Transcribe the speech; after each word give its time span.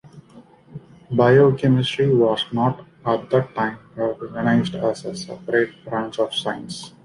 Biochemistry 1.11 2.09
was 2.11 2.43
not, 2.51 2.83
at 3.05 3.29
that 3.29 3.53
time, 3.53 3.77
recognised 3.93 4.73
as 4.73 5.05
a 5.05 5.15
separate 5.15 5.85
branch 5.85 6.17
of 6.17 6.33
science. 6.33 6.93